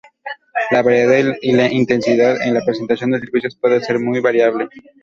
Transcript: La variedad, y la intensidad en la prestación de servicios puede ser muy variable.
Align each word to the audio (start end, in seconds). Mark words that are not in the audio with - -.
La 0.71 0.81
variedad, 0.81 1.35
y 1.43 1.51
la 1.51 1.71
intensidad 1.71 2.41
en 2.41 2.55
la 2.55 2.65
prestación 2.65 3.11
de 3.11 3.19
servicios 3.19 3.55
puede 3.55 3.81
ser 3.81 3.99
muy 3.99 4.19
variable. 4.19 4.67